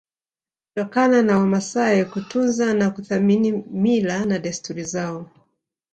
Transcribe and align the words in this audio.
kutokana 0.67 1.21
na 1.21 1.37
Wamasai 1.39 2.05
kutunza 2.05 2.73
na 2.73 2.89
kuthamini 2.89 3.51
mila 3.51 4.25
na 4.25 4.39
desturi 4.39 4.83
zao 4.83 5.29